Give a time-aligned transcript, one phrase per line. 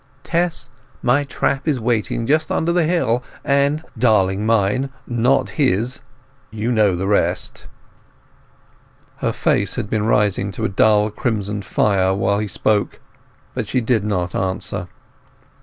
[0.33, 0.71] Tess,
[1.03, 7.67] my trap is waiting just under the hill, and—darling mine, not his!—you know the rest."
[9.17, 12.99] Her face had been rising to a dull crimson fire while he spoke;
[13.53, 14.87] but she did not answer.